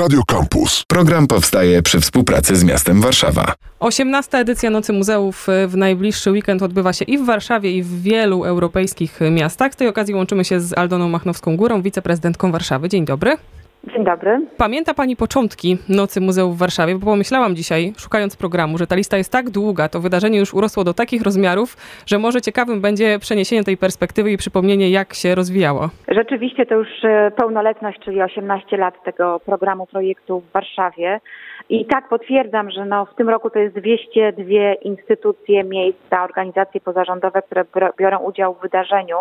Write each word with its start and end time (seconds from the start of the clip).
Radio 0.00 0.22
Campus. 0.26 0.84
Program 0.88 1.26
powstaje 1.26 1.82
przy 1.82 2.00
współpracy 2.00 2.56
z 2.56 2.64
miastem 2.64 3.00
Warszawa. 3.00 3.54
18. 3.80 4.38
edycja 4.38 4.70
Nocy 4.70 4.92
Muzeów 4.92 5.46
w 5.68 5.76
najbliższy 5.76 6.30
weekend 6.30 6.62
odbywa 6.62 6.92
się 6.92 7.04
i 7.04 7.18
w 7.18 7.26
Warszawie, 7.26 7.72
i 7.72 7.82
w 7.82 8.02
wielu 8.02 8.44
europejskich 8.44 9.20
miastach. 9.30 9.72
Z 9.72 9.76
tej 9.76 9.88
okazji 9.88 10.14
łączymy 10.14 10.44
się 10.44 10.60
z 10.60 10.78
Aldoną 10.78 11.08
Machnowską-Górą, 11.08 11.82
wiceprezydentką 11.82 12.52
Warszawy. 12.52 12.88
Dzień 12.88 13.04
dobry. 13.04 13.36
Dzień 13.84 14.04
dobry. 14.04 14.46
Pamięta 14.56 14.94
Pani 14.94 15.16
początki 15.16 15.78
Nocy 15.88 16.20
Muzeów 16.20 16.56
w 16.56 16.58
Warszawie? 16.58 16.94
Bo 16.94 17.06
pomyślałam 17.06 17.56
dzisiaj, 17.56 17.92
szukając 17.98 18.36
programu, 18.36 18.78
że 18.78 18.86
ta 18.86 18.96
lista 18.96 19.16
jest 19.16 19.32
tak 19.32 19.50
długa, 19.50 19.88
to 19.88 20.00
wydarzenie 20.00 20.38
już 20.38 20.54
urosło 20.54 20.84
do 20.84 20.94
takich 20.94 21.22
rozmiarów, 21.22 21.76
że 22.06 22.18
może 22.18 22.40
ciekawym 22.40 22.80
będzie 22.80 23.18
przeniesienie 23.18 23.64
tej 23.64 23.76
perspektywy 23.76 24.32
i 24.32 24.36
przypomnienie, 24.36 24.90
jak 24.90 25.14
się 25.14 25.34
rozwijało. 25.34 25.88
Rzeczywiście 26.08 26.66
to 26.66 26.74
już 26.74 26.88
e, 27.04 27.30
pełnoletność, 27.36 27.98
czyli 28.04 28.22
18 28.22 28.76
lat 28.76 29.04
tego 29.04 29.40
programu 29.46 29.86
projektu 29.86 30.40
w 30.40 30.52
Warszawie. 30.52 31.20
I 31.68 31.86
tak 31.86 32.08
potwierdzam, 32.08 32.70
że 32.70 32.84
no 32.84 33.06
w 33.06 33.14
tym 33.14 33.28
roku 33.28 33.50
to 33.50 33.58
jest 33.58 33.74
202 33.74 34.74
instytucje, 34.82 35.64
miejsca, 35.64 36.24
organizacje 36.24 36.80
pozarządowe, 36.80 37.42
które 37.42 37.64
biorą 37.98 38.18
udział 38.18 38.54
w 38.54 38.62
wydarzeniu. 38.62 39.16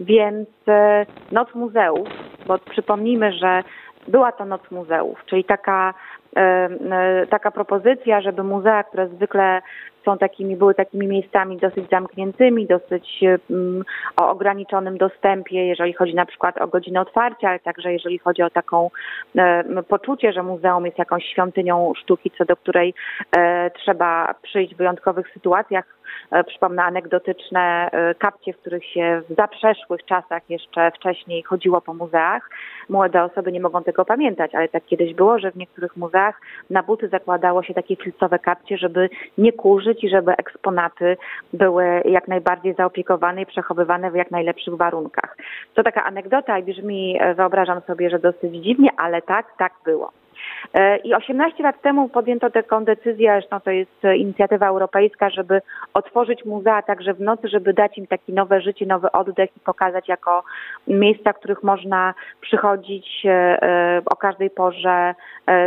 Więc 0.00 0.48
e, 0.68 1.06
Noc 1.32 1.54
Muzeów, 1.54 2.08
bo 2.46 2.58
przypomnijmy, 2.58 3.32
że 3.32 3.62
była 4.08 4.32
to 4.32 4.44
Noc 4.44 4.70
Muzeów, 4.70 5.24
czyli 5.26 5.44
taka, 5.44 5.94
taka 7.30 7.50
propozycja, 7.50 8.20
żeby 8.20 8.42
muzea, 8.42 8.84
które 8.84 9.08
zwykle 9.08 9.62
są 10.04 10.18
takimi, 10.18 10.56
były 10.56 10.74
takimi 10.74 11.06
miejscami 11.06 11.56
dosyć 11.56 11.90
zamkniętymi, 11.90 12.66
dosyć 12.66 13.20
um, 13.50 13.84
o 14.16 14.30
ograniczonym 14.30 14.98
dostępie, 14.98 15.66
jeżeli 15.66 15.92
chodzi 15.92 16.14
na 16.14 16.26
przykład 16.26 16.58
o 16.58 16.66
godzinę 16.66 17.00
otwarcia, 17.00 17.48
ale 17.48 17.58
także 17.58 17.92
jeżeli 17.92 18.18
chodzi 18.18 18.42
o 18.42 18.50
taką 18.50 18.90
e, 19.36 19.82
poczucie, 19.88 20.32
że 20.32 20.42
muzeum 20.42 20.86
jest 20.86 20.98
jakąś 20.98 21.24
świątynią 21.24 21.92
sztuki, 21.96 22.30
co 22.38 22.44
do 22.44 22.56
której 22.56 22.94
e, 23.36 23.70
trzeba 23.70 24.34
przyjść 24.42 24.74
w 24.74 24.78
wyjątkowych 24.78 25.30
sytuacjach. 25.34 26.02
E, 26.30 26.44
przypomnę 26.44 26.82
anegdotyczne 26.82 27.90
e, 27.92 28.14
kapcie, 28.14 28.52
w 28.52 28.58
których 28.58 28.84
się 28.84 29.22
w 29.28 29.34
zaprzeszłych 29.34 30.04
czasach 30.04 30.42
jeszcze 30.48 30.90
wcześniej 30.90 31.42
chodziło 31.42 31.80
po 31.80 31.94
muzeach. 31.94 32.50
Młode 32.88 33.24
osoby 33.24 33.52
nie 33.52 33.60
mogą 33.60 33.82
tego 33.82 34.04
pamiętać, 34.04 34.54
ale 34.54 34.68
tak 34.68 34.84
kiedyś 34.86 35.14
było, 35.14 35.38
że 35.38 35.50
w 35.50 35.56
niektórych 35.56 35.96
muzeach 35.96 36.21
na 36.70 36.82
buty 36.82 37.08
zakładało 37.08 37.62
się 37.62 37.74
takie 37.74 37.96
filcowe 37.96 38.38
kapcie, 38.38 38.78
żeby 38.78 39.08
nie 39.38 39.52
kurzyć 39.52 40.04
i 40.04 40.08
żeby 40.08 40.32
eksponaty 40.36 41.16
były 41.52 41.84
jak 42.04 42.28
najbardziej 42.28 42.74
zaopiekowane 42.74 43.42
i 43.42 43.46
przechowywane 43.46 44.10
w 44.10 44.14
jak 44.14 44.30
najlepszych 44.30 44.74
warunkach. 44.74 45.36
To 45.74 45.82
taka 45.82 46.04
anegdota 46.04 46.58
i 46.58 46.62
brzmi, 46.62 47.18
e, 47.20 47.34
wyobrażam 47.34 47.80
sobie, 47.80 48.10
że 48.10 48.18
dosyć 48.18 48.54
dziwnie, 48.64 48.90
ale 48.96 49.22
tak, 49.22 49.46
tak 49.58 49.72
było. 49.84 50.21
E, 50.74 50.96
I 50.96 51.14
18 51.14 51.62
lat 51.62 51.82
temu 51.82 52.08
podjęto 52.08 52.50
taką 52.50 52.84
decyzję, 52.84 53.32
zresztą 53.32 53.60
to 53.60 53.70
jest 53.70 54.02
inicjatywa 54.16 54.68
europejska, 54.68 55.30
żeby 55.30 55.62
otworzyć 55.94 56.44
muzea 56.44 56.82
także 56.82 57.14
w 57.14 57.20
nocy, 57.20 57.48
żeby 57.48 57.72
dać 57.72 57.98
im 57.98 58.06
taki 58.06 58.32
nowe 58.32 58.60
życie, 58.60 58.86
nowy 58.86 59.12
oddech 59.12 59.56
i 59.56 59.60
pokazać 59.60 60.08
jako 60.08 60.42
miejsca, 60.86 61.32
których 61.32 61.62
można 61.62 62.14
przychodzić 62.40 63.22
e, 63.24 64.02
o 64.10 64.16
każdej 64.16 64.50
porze 64.50 65.14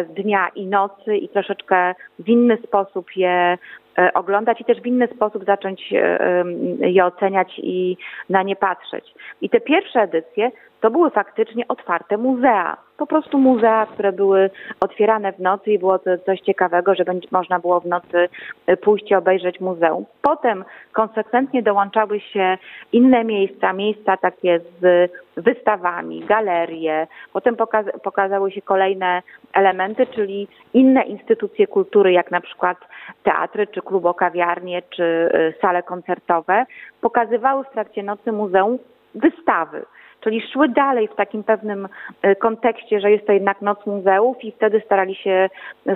dnia 0.09 0.49
i 0.55 0.65
nocy 0.67 1.17
i 1.17 1.29
troszeczkę 1.29 1.95
w 2.19 2.29
inny 2.29 2.57
sposób 2.57 3.15
je 3.15 3.57
E, 3.99 4.13
oglądać 4.13 4.61
i 4.61 4.65
też 4.65 4.81
w 4.81 4.85
inny 4.85 5.07
sposób 5.07 5.45
zacząć 5.45 5.93
e, 5.93 6.45
je 6.79 7.05
oceniać 7.05 7.59
i 7.63 7.97
na 8.29 8.43
nie 8.43 8.55
patrzeć. 8.55 9.13
I 9.41 9.49
te 9.49 9.61
pierwsze 9.61 10.01
edycje 10.01 10.51
to 10.81 10.91
były 10.91 11.09
faktycznie 11.09 11.67
otwarte 11.67 12.17
muzea. 12.17 12.77
Po 12.97 13.07
prostu 13.07 13.38
muzea, 13.38 13.85
które 13.85 14.11
były 14.11 14.49
otwierane 14.79 15.33
w 15.33 15.39
nocy 15.39 15.71
i 15.71 15.79
było 15.79 15.99
to 15.99 16.17
coś 16.17 16.39
ciekawego, 16.41 16.95
że 16.95 17.05
będzie, 17.05 17.27
można 17.31 17.59
było 17.59 17.79
w 17.79 17.85
nocy 17.85 18.29
e, 18.67 18.77
pójść 18.77 19.11
i 19.11 19.15
obejrzeć 19.15 19.59
muzeum. 19.59 20.05
Potem 20.21 20.65
konsekwentnie 20.91 21.63
dołączały 21.63 22.19
się 22.19 22.57
inne 22.91 23.23
miejsca, 23.23 23.73
miejsca 23.73 24.17
takie 24.17 24.59
z 24.81 25.11
wystawami, 25.38 26.19
galerie. 26.25 27.07
Potem 27.33 27.56
pokaz 27.56 27.85
pokazały 28.03 28.51
się 28.51 28.61
kolejne 28.61 29.22
elementy, 29.53 30.07
czyli 30.07 30.47
inne 30.73 31.03
instytucje 31.03 31.67
kultury, 31.67 32.12
jak 32.12 32.31
na 32.31 32.41
przykład 32.41 32.77
teatry, 33.23 33.67
czy 33.67 33.81
klubokawiarnie, 33.81 34.81
czy 34.81 35.03
y, 35.03 35.53
sale 35.62 35.83
koncertowe, 35.83 36.66
pokazywały 37.01 37.63
w 37.63 37.69
trakcie 37.69 38.03
nocy 38.03 38.31
muzeum 38.31 38.79
wystawy 39.16 39.85
czyli 40.25 40.41
szły 40.53 40.69
dalej 40.69 41.08
w 41.08 41.16
takim 41.16 41.44
pewnym 41.44 41.88
y, 42.25 42.36
kontekście, 42.36 43.00
że 43.00 43.12
jest 43.12 43.28
to 43.28 43.34
jednak 43.34 43.62
noc 43.62 43.86
muzeów 43.86 44.44
i 44.44 44.52
wtedy 44.52 44.81
starali 44.86 45.16
się, 45.16 45.50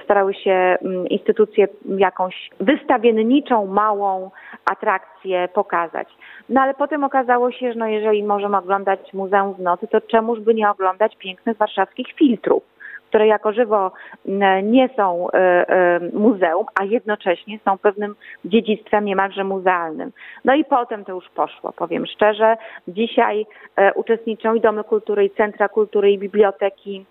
starały 0.03 0.33
się 0.33 0.51
mm, 0.51 1.07
instytucje 1.07 1.67
jakąś 1.97 2.49
wystawienniczą, 2.59 3.65
małą 3.65 4.31
atrakcję 4.71 5.49
pokazać. 5.53 6.07
No 6.49 6.61
ale 6.61 6.73
potem 6.73 7.03
okazało 7.03 7.51
się, 7.51 7.73
że 7.73 7.79
no 7.79 7.87
jeżeli 7.87 8.23
możemy 8.23 8.57
oglądać 8.57 9.13
muzeum 9.13 9.53
w 9.53 9.59
nocy, 9.59 9.87
to 9.87 10.01
czemuż 10.01 10.39
by 10.39 10.53
nie 10.53 10.69
oglądać 10.69 11.15
pięknych 11.17 11.57
warszawskich 11.57 12.07
filtrów 12.07 12.63
które 13.09 13.27
jako 13.27 13.53
żywo 13.53 13.91
nie 14.63 14.89
są 14.95 15.31
e, 15.31 15.35
e, 15.37 15.99
muzeum, 16.13 16.65
a 16.81 16.83
jednocześnie 16.83 17.59
są 17.65 17.77
pewnym 17.77 18.15
dziedzictwem 18.45 19.05
niemalże 19.05 19.43
muzealnym. 19.43 20.11
No 20.45 20.55
i 20.55 20.65
potem 20.65 21.05
to 21.05 21.11
już 21.13 21.29
poszło, 21.29 21.73
powiem 21.73 22.05
szczerze. 22.05 22.57
Dzisiaj 22.87 23.45
e, 23.75 23.93
uczestniczą 23.93 24.53
i 24.53 24.61
domy 24.61 24.83
kultury, 24.83 25.25
i 25.25 25.29
centra 25.29 25.69
kultury, 25.69 26.11
i 26.11 26.17
biblioteki, 26.17 27.05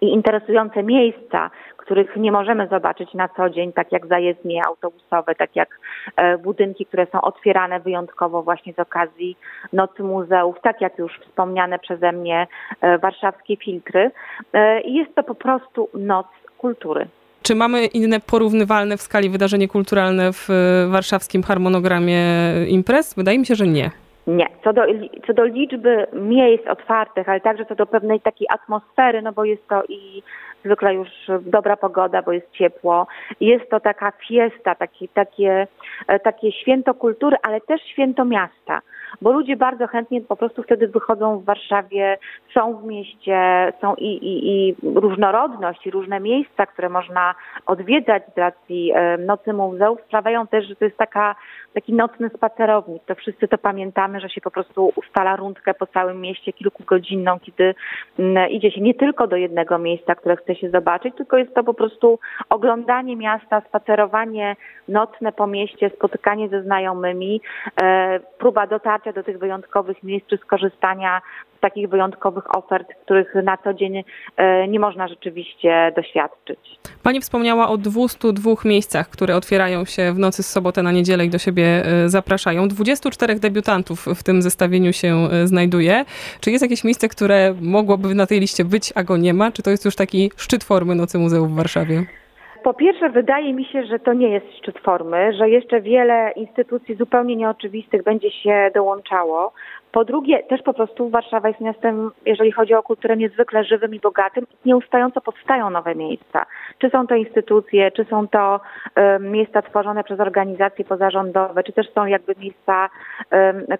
i 0.00 0.06
interesujące 0.06 0.82
miejsca, 0.82 1.50
których 1.76 2.16
nie 2.16 2.32
możemy 2.32 2.68
zobaczyć 2.68 3.14
na 3.14 3.28
co 3.28 3.50
dzień, 3.50 3.72
tak 3.72 3.92
jak 3.92 4.06
zajezdnie 4.06 4.62
autobusowe, 4.66 5.34
tak 5.34 5.56
jak 5.56 5.78
e, 6.16 6.38
budynki, 6.38 6.86
które 6.86 7.06
są 7.12 7.20
otwierane 7.20 7.80
wyjątkowo 7.80 8.42
właśnie 8.42 8.72
z 8.72 8.78
okazji 8.78 9.36
Nocy 9.72 10.02
Muzeów, 10.02 10.56
tak 10.62 10.80
jak 10.80 10.98
już 10.98 11.12
wspomniane 11.20 11.78
przeze 11.78 12.12
mnie 12.12 12.46
e, 12.80 12.98
warszawskie 12.98 13.56
filtry. 13.56 14.10
E, 14.52 14.80
jest 14.80 15.14
to 15.14 15.22
po 15.22 15.34
prostu 15.34 15.88
noc 15.94 16.26
kultury. 16.58 17.06
Czy 17.42 17.54
mamy 17.54 17.86
inne 17.86 18.20
porównywalne 18.20 18.96
w 18.96 19.02
skali 19.02 19.30
wydarzenie 19.30 19.68
kulturalne 19.68 20.32
w 20.32 20.48
warszawskim 20.90 21.42
harmonogramie 21.42 22.22
imprez? 22.68 23.14
Wydaje 23.14 23.38
mi 23.38 23.46
się, 23.46 23.54
że 23.54 23.66
nie. 23.66 23.90
Nie. 24.36 24.46
Co 24.64 24.72
do, 24.72 24.82
co 25.26 25.34
do 25.34 25.44
liczby 25.44 26.06
miejsc 26.12 26.66
otwartych, 26.66 27.28
ale 27.28 27.40
także 27.40 27.66
co 27.66 27.74
do 27.74 27.86
pewnej 27.86 28.20
takiej 28.20 28.46
atmosfery, 28.50 29.22
no 29.22 29.32
bo 29.32 29.44
jest 29.44 29.68
to 29.68 29.82
i 29.88 30.22
zwykle 30.64 30.94
już 30.94 31.08
dobra 31.40 31.76
pogoda, 31.76 32.22
bo 32.22 32.32
jest 32.32 32.50
ciepło. 32.52 33.06
Jest 33.40 33.70
to 33.70 33.80
taka 33.80 34.12
fiesta, 34.28 34.74
taki, 34.74 35.08
takie, 35.08 35.66
e, 36.08 36.18
takie 36.18 36.52
święto 36.52 36.94
kultury, 36.94 37.36
ale 37.42 37.60
też 37.60 37.82
święto 37.82 38.24
miasta, 38.24 38.80
bo 39.22 39.32
ludzie 39.32 39.56
bardzo 39.56 39.86
chętnie 39.86 40.20
po 40.20 40.36
prostu 40.36 40.62
wtedy 40.62 40.88
wychodzą 40.88 41.38
w 41.38 41.44
Warszawie, 41.44 42.18
są 42.54 42.76
w 42.76 42.84
mieście, 42.84 43.72
są 43.80 43.94
i, 43.94 44.06
i, 44.06 44.48
i 44.50 44.76
różnorodność, 44.82 45.86
i 45.86 45.90
różne 45.90 46.20
miejsca, 46.20 46.66
które 46.66 46.88
można 46.88 47.34
odwiedzać 47.66 48.22
z 48.34 48.38
racji 48.38 48.92
e, 48.94 49.18
Nocy 49.18 49.52
Muzeów 49.52 50.00
sprawiają 50.00 50.46
też, 50.46 50.68
że 50.68 50.76
to 50.76 50.84
jest 50.84 50.96
taka, 50.96 51.34
taki 51.74 51.92
nocny 51.92 52.30
spacerownik. 52.36 53.02
To 53.06 53.14
wszyscy 53.14 53.48
to 53.48 53.58
pamiętamy, 53.58 54.20
że 54.20 54.28
się 54.28 54.40
po 54.40 54.50
prostu 54.50 54.92
ustala 54.96 55.36
rundkę 55.36 55.74
po 55.74 55.86
całym 55.86 56.20
mieście 56.20 56.52
kilkugodzinną, 56.52 57.38
kiedy 57.40 57.74
mm, 58.18 58.50
idzie 58.50 58.70
się 58.70 58.80
nie 58.80 58.94
tylko 58.94 59.26
do 59.26 59.36
jednego 59.36 59.78
miejsca, 59.78 60.14
które 60.14 60.36
chce 60.36 60.54
się 60.54 60.70
zobaczyć, 60.70 61.14
tylko 61.16 61.36
jest 61.36 61.54
to 61.54 61.64
po 61.64 61.74
prostu 61.74 62.18
oglądanie 62.48 63.16
miasta, 63.16 63.62
spacerowanie 63.68 64.56
nocne 64.88 65.32
po 65.32 65.46
mieście, 65.46 65.90
spotykanie 65.90 66.48
ze 66.48 66.62
znajomymi, 66.62 67.40
e, 67.82 68.20
próba 68.38 68.66
dotarcia 68.66 68.99
do 69.14 69.22
tych 69.22 69.38
wyjątkowych 69.38 70.02
miejsc 70.02 70.26
czy 70.26 70.36
skorzystania 70.36 71.20
z 71.56 71.60
takich 71.60 71.88
wyjątkowych 71.88 72.56
ofert, 72.56 72.88
których 73.04 73.34
na 73.34 73.56
co 73.56 73.74
dzień 73.74 74.04
e, 74.36 74.68
nie 74.68 74.80
można 74.80 75.08
rzeczywiście 75.08 75.92
doświadczyć. 75.96 76.58
Pani 77.02 77.20
wspomniała 77.20 77.68
o 77.68 77.78
202 77.78 78.54
miejscach, 78.64 79.08
które 79.08 79.36
otwierają 79.36 79.84
się 79.84 80.12
w 80.12 80.18
nocy 80.18 80.42
z 80.42 80.50
soboty 80.50 80.82
na 80.82 80.92
niedzielę 80.92 81.24
i 81.24 81.30
do 81.30 81.38
siebie 81.38 81.64
e, 81.64 82.08
zapraszają. 82.08 82.68
24 82.68 83.34
debiutantów 83.34 84.06
w 84.06 84.22
tym 84.22 84.42
zestawieniu 84.42 84.92
się 84.92 85.28
znajduje. 85.44 86.04
Czy 86.40 86.50
jest 86.50 86.62
jakieś 86.62 86.84
miejsce, 86.84 87.08
które 87.08 87.54
mogłoby 87.60 88.14
na 88.14 88.26
tej 88.26 88.40
liście 88.40 88.64
być, 88.64 88.92
a 88.94 89.02
go 89.02 89.16
nie 89.16 89.34
ma? 89.34 89.52
Czy 89.52 89.62
to 89.62 89.70
jest 89.70 89.84
już 89.84 89.96
taki 89.96 90.30
szczyt 90.36 90.64
formy 90.64 90.94
Nocy 90.94 91.18
Muzeów 91.18 91.52
w 91.52 91.54
Warszawie? 91.54 92.19
Po 92.62 92.74
pierwsze, 92.74 93.10
wydaje 93.10 93.52
mi 93.54 93.64
się, 93.64 93.86
że 93.86 93.98
to 93.98 94.12
nie 94.12 94.28
jest 94.28 94.56
szczyt 94.58 94.78
formy, 94.78 95.32
że 95.38 95.48
jeszcze 95.48 95.80
wiele 95.80 96.32
instytucji 96.36 96.94
zupełnie 96.94 97.36
nieoczywistych 97.36 98.02
będzie 98.02 98.30
się 98.30 98.70
dołączało. 98.74 99.52
Po 99.92 100.04
drugie, 100.04 100.42
też 100.42 100.62
po 100.62 100.74
prostu 100.74 101.08
Warszawa 101.08 101.48
jest 101.48 101.60
miastem, 101.60 102.10
jeżeli 102.26 102.52
chodzi 102.52 102.74
o 102.74 102.82
kulturę, 102.82 103.16
niezwykle 103.16 103.64
żywym 103.64 103.94
i 103.94 104.00
bogatym. 104.00 104.46
Nieustająco 104.64 105.20
powstają 105.20 105.70
nowe 105.70 105.94
miejsca. 105.94 106.46
Czy 106.78 106.90
są 106.90 107.06
to 107.06 107.14
instytucje, 107.14 107.90
czy 107.90 108.04
są 108.04 108.28
to 108.28 108.60
miejsca 109.20 109.62
tworzone 109.62 110.04
przez 110.04 110.20
organizacje 110.20 110.84
pozarządowe, 110.84 111.62
czy 111.62 111.72
też 111.72 111.92
są 111.92 112.06
jakby 112.06 112.34
miejsca 112.38 112.88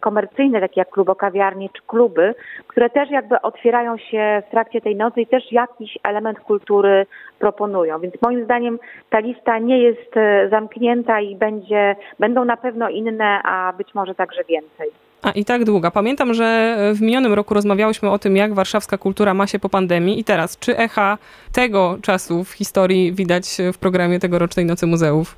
komercyjne, 0.01 0.61
takie 0.61 0.81
jak 0.81 0.91
klubokawiarnie 0.91 1.69
czy 1.69 1.83
kluby, 1.87 2.35
które 2.67 2.91
też 2.91 3.11
jakby 3.11 3.43
otwierają 3.43 3.97
się 3.97 4.43
w 4.49 4.51
trakcie 4.51 4.81
tej 4.81 4.97
nocy 4.97 5.21
i 5.21 5.27
też 5.27 5.53
jakiś 5.53 5.99
element 6.03 6.41
kultury 6.41 7.07
proponują. 7.39 7.99
Więc 7.99 8.23
moim 8.23 8.45
zdaniem 8.45 8.79
ta 9.11 9.19
lista 9.19 9.59
nie 9.59 9.79
jest 9.79 10.17
e, 10.17 10.49
zamknięta 10.49 11.21
i 11.21 11.37
będzie, 11.37 11.97
będą 12.19 12.45
na 12.45 12.57
pewno 12.57 12.89
inne, 12.89 13.43
a 13.43 13.73
być 13.79 13.95
może 13.95 14.15
także 14.15 14.45
więcej. 14.45 15.10
A 15.23 15.31
i 15.31 15.45
tak 15.45 15.65
długa. 15.65 15.91
Pamiętam, 15.91 16.35
że 16.35 16.77
w 16.95 17.01
minionym 17.01 17.33
roku 17.33 17.55
rozmawiałyśmy 17.55 18.11
o 18.11 18.19
tym, 18.19 18.37
jak 18.37 18.55
warszawska 18.55 18.99
kultura 18.99 19.35
ma 19.35 19.47
się 19.47 19.59
po 19.59 19.69
pandemii. 19.69 20.21
I 20.21 20.25
teraz, 20.25 20.59
czy 20.59 20.77
echa 20.77 21.19
tego 21.55 21.97
czasu 22.03 22.45
w 22.45 22.53
historii 22.53 23.13
widać 23.13 23.45
w 23.73 23.79
programie 23.79 24.19
tegorocznej 24.19 24.67
Nocy 24.67 24.87
Muzeów? 24.87 25.37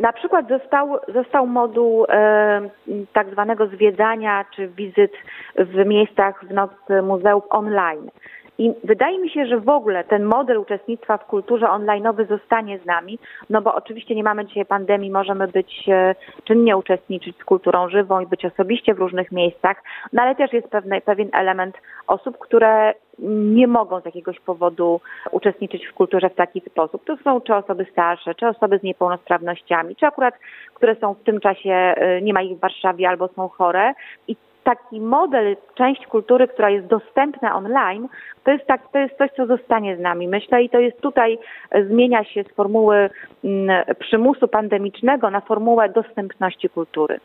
Na 0.00 0.12
przykład 0.12 0.48
został, 0.48 0.98
został 1.14 1.46
moduł 1.46 2.04
e, 2.08 2.70
tak 3.12 3.30
zwanego 3.30 3.66
zwiedzania 3.66 4.44
czy 4.56 4.68
wizyt 4.68 5.12
w 5.56 5.86
miejscach 5.86 6.44
w 6.44 6.50
Nocy 6.50 7.02
Muzeów 7.02 7.44
online. 7.50 8.10
I 8.58 8.72
wydaje 8.84 9.18
mi 9.18 9.30
się, 9.30 9.46
że 9.46 9.60
w 9.60 9.68
ogóle 9.68 10.04
ten 10.04 10.24
model 10.24 10.58
uczestnictwa 10.58 11.18
w 11.18 11.26
kulturze 11.26 11.66
online'owy 11.66 12.28
zostanie 12.28 12.78
z 12.78 12.86
nami, 12.86 13.18
no 13.50 13.62
bo 13.62 13.74
oczywiście 13.74 14.14
nie 14.14 14.22
mamy 14.22 14.46
dzisiaj 14.46 14.66
pandemii, 14.66 15.10
możemy 15.10 15.48
być 15.48 15.88
e, 15.88 16.14
czynnie 16.44 16.76
uczestniczyć 16.76 17.36
z 17.38 17.44
kulturą 17.44 17.88
żywą 17.88 18.20
i 18.20 18.26
być 18.26 18.44
osobiście 18.44 18.94
w 18.94 18.98
różnych 18.98 19.32
miejscach, 19.32 19.82
no 20.12 20.22
ale 20.22 20.34
też 20.34 20.52
jest 20.52 20.68
pewne, 20.68 21.00
pewien 21.00 21.28
element 21.32 21.76
osób, 22.06 22.38
które 22.38 22.94
nie 23.18 23.66
mogą 23.66 24.00
z 24.00 24.04
jakiegoś 24.04 24.40
powodu 24.40 25.00
uczestniczyć 25.30 25.86
w 25.86 25.94
kulturze 25.94 26.30
w 26.30 26.34
taki 26.34 26.60
sposób. 26.60 27.04
To 27.04 27.16
są 27.16 27.40
czy 27.40 27.54
osoby 27.54 27.86
starsze, 27.92 28.34
czy 28.34 28.46
osoby 28.46 28.78
z 28.78 28.82
niepełnosprawnościami, 28.82 29.96
czy 29.96 30.06
akurat, 30.06 30.34
które 30.74 30.96
są 30.96 31.14
w 31.14 31.22
tym 31.22 31.40
czasie, 31.40 31.70
e, 31.70 32.22
nie 32.22 32.32
ma 32.32 32.42
ich 32.42 32.56
w 32.56 32.60
Warszawie 32.60 33.08
albo 33.08 33.28
są 33.28 33.48
chore 33.48 33.94
i 34.28 34.36
taki 34.64 35.00
model, 35.00 35.56
część 35.74 36.06
kultury, 36.06 36.48
która 36.48 36.70
jest 36.70 36.86
dostępna 36.86 37.56
online, 37.56 38.08
to 38.44 38.50
jest, 38.50 38.66
tak, 38.66 38.80
to 38.92 38.98
jest 38.98 39.18
coś, 39.18 39.30
co 39.36 39.46
zostanie 39.46 39.96
z 39.96 40.00
nami, 40.00 40.28
myślę, 40.28 40.62
i 40.62 40.70
to 40.70 40.78
jest 40.80 41.00
tutaj, 41.00 41.38
e, 41.70 41.84
zmienia 41.84 42.24
się 42.24 42.44
z 42.44 42.54
formuły 42.54 43.10
mm, 43.44 43.84
przymusu 43.98 44.48
pandemicznego 44.48 45.30
na 45.30 45.40
formułę 45.40 45.88
dostępności 45.88 46.68
kultury. 46.68 47.20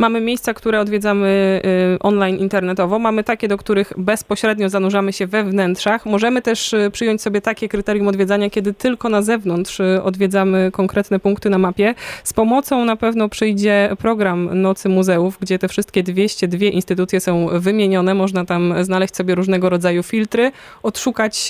Mamy 0.00 0.20
miejsca, 0.20 0.54
które 0.54 0.80
odwiedzamy 0.80 1.60
y, 1.94 1.98
online 1.98 2.36
internetowo, 2.36 2.98
mamy 2.98 3.24
takie, 3.24 3.48
do 3.48 3.56
których 3.56 3.92
bezpośrednio 3.96 4.68
zanurzamy 4.68 5.12
się 5.12 5.26
we 5.26 5.44
wnętrzach. 5.44 6.06
Możemy 6.06 6.42
też 6.42 6.72
y, 6.72 6.90
przyjąć 6.92 7.22
sobie 7.22 7.40
takie 7.40 7.68
kryterium 7.68 8.08
odwiedzania, 8.08 8.50
kiedy 8.50 8.74
tylko 8.74 9.08
na 9.08 9.22
zewnątrz 9.22 9.80
y, 9.80 10.02
odwiedzamy 10.02 10.70
konkretne 10.72 11.20
punkty 11.20 11.50
na 11.50 11.58
mapie. 11.58 11.94
Z 12.24 12.32
pomocą 12.32 12.84
na 12.84 12.96
pewno 12.96 13.28
przyjdzie 13.28 13.90
program 13.98 14.62
Nocy 14.62 14.88
Muzeów, 14.88 15.38
gdzie 15.40 15.58
te 15.58 15.68
wszystkie 15.68 16.02
202 16.02 16.64
instytucje 16.64 17.20
są 17.20 17.48
wymienione. 17.52 18.14
Można 18.14 18.44
tam 18.44 18.74
znaleźć 18.84 19.16
sobie 19.16 19.34
różnego 19.34 19.68
rodzaju 19.68 20.02
filtry, 20.02 20.52
odszukać 20.82 21.48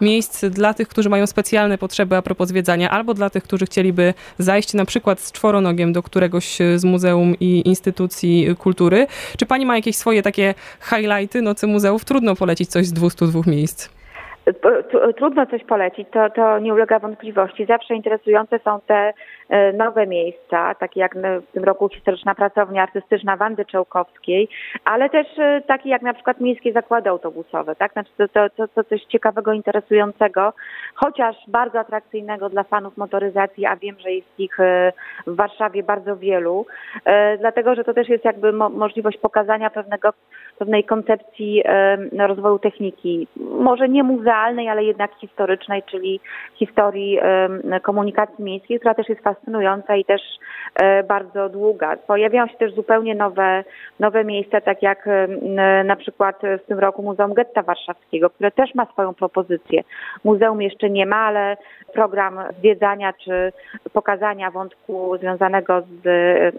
miejsc 0.00 0.44
dla 0.44 0.74
tych, 0.74 0.88
którzy 0.88 1.08
mają 1.08 1.26
specjalne 1.26 1.78
potrzeby 1.78 2.16
a 2.16 2.22
propos 2.22 2.48
zwiedzania, 2.48 2.90
albo 2.90 3.14
dla 3.14 3.30
tych, 3.30 3.42
którzy 3.42 3.66
chcieliby 3.66 4.14
zajść 4.38 4.74
na 4.74 4.84
przykład 4.84 5.20
z 5.20 5.32
czworonogiem 5.32 5.92
do 5.92 6.02
któregoś 6.02 6.58
z 6.76 6.84
muzeum 6.84 7.34
i 7.40 7.59
instytucji 7.60 8.56
kultury. 8.58 9.06
Czy 9.38 9.46
pani 9.46 9.66
ma 9.66 9.76
jakieś 9.76 9.96
swoje 9.96 10.22
takie 10.22 10.54
highlighty 10.90 11.42
Nocy 11.42 11.66
Muzeów? 11.66 12.04
Trudno 12.04 12.36
polecić 12.36 12.70
coś 12.70 12.86
z 12.86 12.92
202 12.92 13.40
miejsc. 13.46 13.88
Trudno 15.16 15.46
coś 15.46 15.64
polecić, 15.64 16.08
to, 16.12 16.30
to 16.30 16.58
nie 16.58 16.74
ulega 16.74 16.98
wątpliwości. 16.98 17.66
Zawsze 17.66 17.94
interesujące 17.94 18.58
są 18.58 18.80
te 18.86 19.12
E, 19.50 19.72
nowe 19.72 20.06
miejsca, 20.06 20.74
takie 20.74 21.00
jak 21.00 21.16
w 21.16 21.52
tym 21.52 21.64
roku 21.64 21.88
historyczna 21.88 22.34
pracownia 22.34 22.82
artystyczna 22.82 23.36
Wandy 23.36 23.64
Czełkowskiej, 23.64 24.48
ale 24.84 25.10
też 25.10 25.26
e, 25.38 25.62
takie 25.66 25.88
jak 25.88 26.02
na 26.02 26.14
przykład 26.14 26.40
miejskie 26.40 26.72
zakłady 26.72 27.10
autobusowe, 27.10 27.76
tak? 27.76 27.92
Znaczy 27.92 28.10
to, 28.16 28.28
to, 28.28 28.50
to, 28.50 28.68
to 28.68 28.84
coś 28.84 29.04
ciekawego, 29.04 29.52
interesującego, 29.52 30.52
chociaż 30.94 31.36
bardzo 31.48 31.78
atrakcyjnego 31.78 32.48
dla 32.48 32.62
fanów 32.62 32.96
motoryzacji, 32.96 33.66
a 33.66 33.76
wiem, 33.76 33.96
że 33.98 34.12
jest 34.12 34.28
ich 34.38 34.60
e, 34.60 34.92
w 35.26 35.36
Warszawie 35.36 35.82
bardzo 35.82 36.16
wielu, 36.16 36.66
dlatego 37.38 37.74
że 37.74 37.84
to 37.84 37.94
też 37.94 38.08
jest 38.08 38.24
jakby 38.24 38.52
mo 38.52 38.68
możliwość 38.68 39.18
pokazania 39.18 39.70
pewnego, 39.70 40.12
pewnej 40.58 40.84
koncepcji 40.84 41.62
rozwoju 42.18 42.58
techniki, 42.58 43.28
może 43.36 43.88
nie 43.88 44.04
muzealnej, 44.30 44.68
ale 44.68 44.84
jednak 44.84 45.10
historycznej, 45.20 45.82
czyli 45.82 46.20
historii 46.54 47.18
komunikacji 47.82 48.44
miejskiej, 48.44 48.78
która 48.78 48.94
też 48.94 49.08
jest 49.08 49.20
fascynująca 49.20 49.96
i 49.96 50.04
też 50.04 50.20
e, 50.74 51.02
bardzo 51.02 51.48
długa. 51.48 51.96
Pojawiają 51.96 52.46
się 52.46 52.56
też 52.56 52.74
zupełnie 52.74 53.14
nowe, 53.14 53.64
nowe 54.00 54.24
miejsca, 54.24 54.60
tak 54.60 54.82
jak 54.82 55.08
na 55.84 55.96
przykład 55.96 56.42
w 56.64 56.66
tym 56.66 56.78
roku 56.78 57.02
Muzeum 57.02 57.34
Getta 57.34 57.62
Warszawskiego, 57.62 58.30
które 58.30 58.50
też 58.50 58.74
ma 58.74 58.86
swoją 58.86 59.14
propozycję. 59.14 59.82
Muzeum 60.24 60.62
jeszcze 60.62 60.90
nie 60.90 61.06
ma, 61.06 61.16
ale 61.16 61.56
program 61.92 62.40
zwiedzania 62.58 63.12
czy 63.12 63.52
pokazania 63.92 64.50
wątku 64.50 65.16
związanego 65.18 65.82
z 66.04 66.04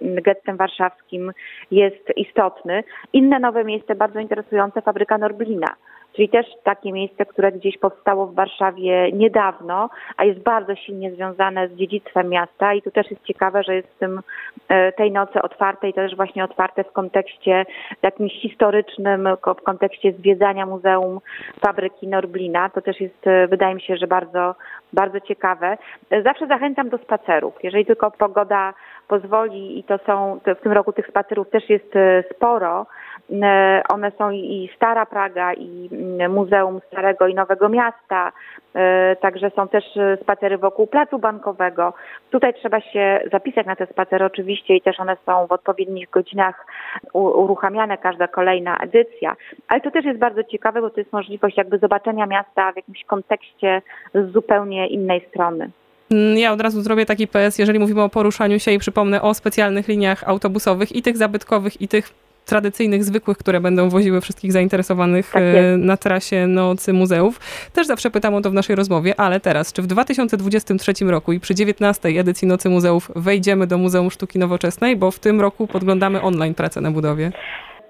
gettem 0.02 0.58
warszawskim 0.58 1.32
jest 1.72 2.10
istotny. 2.16 2.84
Inne 3.14 3.40
nowe 3.40 3.64
miejsce 3.64 3.96
bardzo 3.96 4.20
interesujące, 4.20 4.82
fabryka 4.82 5.18
Norblina 5.18 5.68
czyli 6.14 6.30
też 6.30 6.46
takie 6.64 6.92
miejsce, 6.92 7.26
które 7.26 7.52
gdzieś 7.52 7.78
powstało 7.78 8.28
w 8.28 8.36
Warszawie 8.36 9.12
niedawno, 9.12 9.90
a 10.18 10.26
jest 10.26 10.40
bardzo 10.40 10.76
silnie 10.76 11.12
związane 11.12 11.68
z 11.68 11.72
dziedzictwem 11.72 12.30
miasta 12.30 12.74
i 12.74 12.82
tu 12.82 12.92
też 12.92 13.12
jest 13.12 13.24
ciekawe, 13.24 13.64
że 13.64 13.76
jest 13.76 13.88
w 13.88 14.00
tym 14.00 14.22
e, 14.68 14.92
tej 14.92 15.12
nocy 15.12 15.42
otwarte 15.42 15.90
i 15.90 15.94
to 15.94 16.02
też 16.02 16.16
właśnie 16.16 16.44
otwarte 16.44 16.84
w 16.84 16.92
kontekście 16.92 17.66
jakimś 18.02 18.34
historycznym, 18.34 19.30
w 19.60 19.64
kontekście 19.64 20.12
zwiedzania 20.12 20.66
Muzeum 20.66 21.20
Fabryki 21.60 22.08
Norblina. 22.08 22.70
To 22.70 22.82
też 22.82 23.02
jest, 23.02 23.28
e, 23.28 23.48
wydaje 23.48 23.76
mi 23.76 23.82
się, 23.82 23.98
że 23.98 24.08
bardzo, 24.08 24.56
bardzo 24.94 25.20
ciekawe. 25.20 25.78
E, 26.10 26.22
zawsze 26.22 26.48
zachęcam 26.48 26.90
do 26.90 26.98
spacerów. 26.98 27.54
Jeżeli 27.64 27.86
tylko 27.86 28.12
pogoda 28.12 28.74
pozwoli 29.08 29.80
i 29.80 29.84
to 29.84 29.98
są, 29.98 30.40
to 30.46 30.56
w 30.56 30.62
tym 30.62 30.72
roku 30.72 30.94
tych 30.94 31.08
spacerów 31.08 31.50
też 31.50 31.70
jest 31.70 31.94
sporo, 32.36 32.86
one 33.90 34.12
są 34.18 34.32
i 34.32 34.70
Stara 34.76 35.06
Praga, 35.06 35.54
i 35.54 35.90
mm, 35.92 36.32
Muzeum 36.32 36.82
Starego 36.88 37.28
i 37.28 37.36
Nowego 37.36 37.70
Miasta, 37.70 38.32
e, 38.76 39.16
także 39.16 39.52
są 39.56 39.68
też 39.68 39.84
spacery 40.22 40.58
wokół 40.58 40.88
Placu 40.88 41.20
Bankowego. 41.20 41.94
Tutaj 42.32 42.54
trzeba 42.54 42.82
się 42.82 43.20
zapisać 43.32 43.66
na 43.66 43.76
te 43.76 43.86
spacery 43.88 44.26
oczywiście 44.26 44.76
i 44.76 44.82
też 44.82 45.00
one 45.00 45.18
są 45.26 45.48
w 45.48 45.52
odpowiednich 45.52 46.10
godzinach 46.10 46.66
uruchamiane, 47.14 47.98
każda 47.98 48.28
kolejna 48.28 48.78
edycja. 48.78 49.36
Ale 49.68 49.82
to 49.82 49.92
też 49.92 50.06
jest 50.06 50.20
bardzo 50.20 50.44
ciekawe, 50.44 50.82
bo 50.82 50.90
to 50.90 51.00
jest 51.00 51.14
możliwość 51.14 51.58
jakby 51.58 51.78
zobaczenia 51.78 52.26
miasta 52.26 52.72
w 52.72 52.76
jakimś 52.76 53.06
kontekście 53.06 53.82
z 54.14 54.32
zupełnie 54.32 54.88
innej 54.88 55.26
strony. 55.30 55.72
Mm, 56.12 56.38
ja 56.38 56.54
od 56.54 56.62
razu 56.62 56.82
zrobię 56.82 57.06
taki 57.06 57.28
PS, 57.28 57.60
jeżeli 57.60 57.80
mówimy 57.80 58.02
o 58.02 58.10
poruszaniu 58.10 58.60
się 58.60 58.72
i 58.72 58.80
przypomnę 58.80 59.22
o 59.22 59.34
specjalnych 59.34 59.88
liniach 59.88 60.24
autobusowych 60.30 60.96
i 60.96 61.02
tych 61.02 61.18
zabytkowych 61.18 61.82
i 61.82 61.88
tych 61.88 62.14
tradycyjnych, 62.46 63.04
zwykłych, 63.04 63.38
które 63.38 63.60
będą 63.60 63.90
woziły 63.90 64.22
wszystkich 64.22 64.52
zainteresowanych 64.52 65.32
tak 65.32 65.44
e, 65.44 65.78
na 65.78 65.98
trasie 65.98 66.48
Nocy 66.48 66.94
Muzeów. 66.94 67.40
Też 67.74 67.88
zawsze 67.88 68.12
pytam 68.12 68.34
o 68.34 68.42
to 68.42 68.52
w 68.52 68.54
naszej 68.54 68.76
rozmowie, 68.76 69.20
ale 69.20 69.40
teraz, 69.40 69.74
czy 69.74 69.82
w 69.82 69.88
2023 69.88 70.94
roku 71.06 71.34
i 71.34 71.40
przy 71.40 71.56
19 71.56 72.10
edycji 72.10 72.48
Nocy 72.48 72.70
Muzeów 72.70 73.12
wejdziemy 73.16 73.68
do 73.68 73.78
Muzeum 73.78 74.12
Sztuki 74.12 74.40
Nowoczesnej, 74.40 74.96
bo 74.96 75.12
w 75.12 75.20
tym 75.20 75.42
roku 75.42 75.68
podglądamy 75.68 76.22
online 76.22 76.54
pracę 76.54 76.82
na 76.82 76.92
budowie? 76.92 77.32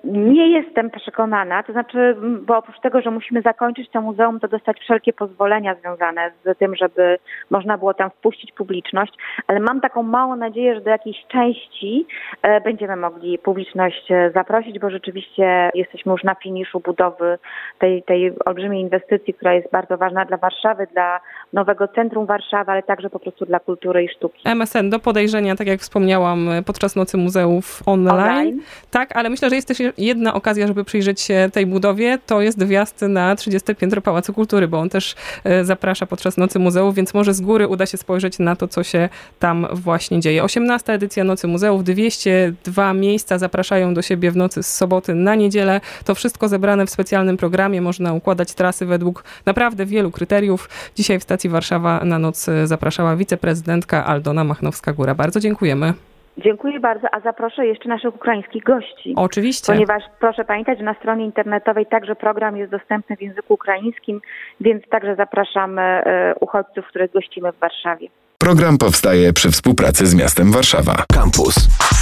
Nie 0.03 0.48
jestem 0.48 0.89
przekonana, 0.89 1.63
to 1.63 1.72
znaczy, 1.74 2.15
bo 2.41 2.58
oprócz 2.58 2.79
tego, 2.79 3.01
że 3.01 3.12
musimy 3.12 3.41
zakończyć 3.41 3.89
to 3.89 4.01
muzeum, 4.01 4.39
to 4.39 4.48
dostać 4.48 4.79
wszelkie 4.79 5.13
pozwolenia 5.13 5.75
związane 5.75 6.31
z 6.46 6.58
tym, 6.58 6.75
żeby 6.75 7.17
można 7.50 7.77
było 7.77 7.93
tam 7.93 8.10
wpuścić 8.10 8.51
publiczność, 8.51 9.13
ale 9.48 9.60
mam 9.60 9.81
taką 9.81 10.03
małą 10.03 10.36
nadzieję, 10.36 10.75
że 10.75 10.81
do 10.81 10.89
jakiejś 10.89 11.17
części 11.27 12.08
e, 12.41 12.62
będziemy 12.62 12.96
mogli 12.96 13.39
publiczność 13.39 14.12
e, 14.12 14.31
zaprosić, 14.34 14.79
bo 14.79 14.89
rzeczywiście 14.89 15.70
jesteśmy 15.74 16.12
już 16.12 16.24
na 16.24 16.36
finiszu 16.36 16.79
budowy 16.79 17.38
tej, 17.79 18.03
tej 18.03 18.31
olbrzymiej 18.46 18.81
inwestycji, 18.81 19.34
która 19.34 19.53
jest 19.53 19.72
bardzo 19.72 19.98
ważna 19.98 20.25
dla 20.25 20.38
Warszawy, 20.38 20.88
dla 20.93 21.20
nowego 21.53 21.88
centrum 21.88 22.25
Warszawy, 22.25 22.72
ale 22.72 22.84
także 22.84 23.10
po 23.10 23.20
prostu 23.20 23.46
dla 23.46 23.60
kultury 23.60 24.03
i 24.03 24.10
sztuki. 24.10 24.41
MSN 24.46 24.89
do 24.89 25.00
podejrzenia, 25.00 25.55
tak 25.55 25.67
jak 25.67 25.79
wspomniałam, 25.79 26.50
podczas 26.65 26.96
Nocy 26.96 27.17
Muzeów 27.17 27.81
online. 27.86 28.20
online. 28.20 28.62
Tak, 28.91 29.17
ale 29.17 29.29
myślę, 29.29 29.50
że 29.50 29.55
jest 29.55 29.67
też 29.67 29.90
jedna 29.98 30.33
okazja, 30.33 30.67
żeby 30.67 30.83
przyjrzeć 30.83 31.21
się 31.21 31.50
tej 31.53 31.65
budowie, 31.65 32.19
to 32.25 32.41
jest 32.41 32.63
wjazd 32.63 33.01
na 33.01 33.36
30 33.36 33.75
piętro 33.75 34.01
Pałacu 34.01 34.33
Kultury, 34.33 34.67
bo 34.67 34.79
on 34.79 34.89
też 34.89 35.15
e, 35.43 35.65
zaprasza 35.65 36.05
podczas 36.05 36.38
Nocy 36.38 36.60
Muzeów, 36.60 36.95
więc 36.95 37.13
może 37.13 37.33
z 37.33 37.41
góry 37.41 37.67
uda 37.67 37.86
się 37.86 37.98
spojrzeć 37.98 38.39
na 38.39 38.55
to, 38.55 38.67
co 38.67 38.83
się 38.83 39.10
tam 39.39 39.67
właśnie 39.74 40.19
dzieje. 40.19 40.43
18 40.43 40.93
edycja 40.93 41.24
Nocy 41.24 41.48
Muzeów, 41.48 41.83
202 41.83 42.93
miejsca 42.93 43.38
zapraszają 43.38 43.93
do 43.93 44.01
siebie 44.01 44.31
w 44.31 44.36
nocy 44.36 44.63
z 44.63 44.74
soboty 44.74 45.15
na 45.15 45.36
niedzielę. 45.36 45.81
To 46.05 46.15
wszystko 46.15 46.48
zebrane 46.48 46.86
w 46.86 46.89
specjalnym 46.89 47.38
programie. 47.38 47.81
Można 47.81 48.13
układać 48.13 48.53
trasy 48.53 48.86
według 48.86 49.24
naprawdę 49.45 49.86
wielu 49.86 50.12
kryteriów. 50.12 50.69
Dzisiaj 50.95 51.19
w 51.19 51.24
stacji 51.24 51.50
Warszawa 51.50 52.05
na 52.05 52.19
noc 52.19 52.45
zapraszała 52.65 53.15
wiceprezydentka 53.15 54.05
Aldona 54.05 54.43
Machnowska-Góra. 54.43 55.15
Bardzo 55.15 55.39
dziękujemy. 55.39 55.93
Dziękuję 56.38 56.80
bardzo, 56.80 57.08
a 57.12 57.20
zaproszę 57.20 57.68
jeszcze 57.68 57.90
naszych 57.90 58.16
ukraińskich 58.16 58.64
gości. 58.64 59.14
Oczywiście. 59.16 59.74
Ponieważ 59.74 60.04
proszę 60.20 60.46
pamiętać, 60.46 60.78
że 60.78 60.84
na 60.84 60.94
stronie 60.94 61.26
internetowej 61.26 61.86
także 61.86 62.16
program 62.16 62.58
jest 62.58 62.72
dostępny 62.72 63.18
w 63.18 63.22
języku 63.22 63.54
ukraińskim, 63.54 64.22
więc 64.62 64.84
także 64.90 65.16
zapraszamy 65.16 65.82
e, 65.82 66.36
uchodźców, 66.40 66.88
których 66.88 67.12
gościmy 67.12 67.52
w 67.52 67.60
Warszawie. 67.60 68.08
Program 68.38 68.78
powstaje 68.78 69.34
przy 69.34 69.52
współpracy 69.52 70.08
z 70.08 70.16
miastem 70.16 70.52
Warszawa. 70.52 70.96
Campus. 71.14 71.56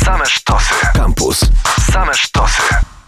Same 0.05 0.25
sztosy. 0.25 0.87
Campus. 0.97 1.39
Same 1.91 2.13
sztosy. 2.13 2.98